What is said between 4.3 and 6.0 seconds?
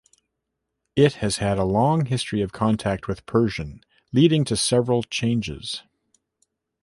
to several changes.